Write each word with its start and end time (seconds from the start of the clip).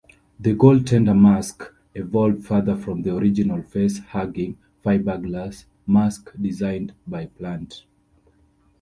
The 0.39 0.55
goaltender 0.55 1.15
mask 1.15 1.71
evolved 1.93 2.43
further 2.43 2.75
from 2.75 3.03
the 3.03 3.15
original 3.15 3.61
face-hugging 3.61 4.57
fiberglass 4.83 5.65
mask 5.85 6.31
designed 6.41 6.95
by 7.05 7.27
Plante. 7.27 7.83